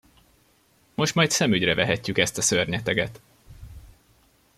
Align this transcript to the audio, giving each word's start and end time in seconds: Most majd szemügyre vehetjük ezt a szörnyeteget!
Most 0.97 1.15
majd 1.15 1.29
szemügyre 1.29 1.75
vehetjük 1.75 2.17
ezt 2.17 2.37
a 2.37 2.41
szörnyeteget! 2.41 3.21